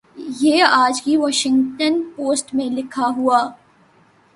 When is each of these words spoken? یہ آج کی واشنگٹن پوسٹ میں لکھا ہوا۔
یہ 0.41 0.63
آج 0.63 1.01
کی 1.01 1.17
واشنگٹن 1.17 2.01
پوسٹ 2.15 2.53
میں 2.55 2.69
لکھا 2.69 3.07
ہوا۔ 3.17 3.39